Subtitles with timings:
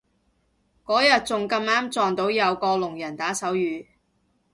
[0.83, 3.85] 嗰日仲咁啱撞到有個聾人打手語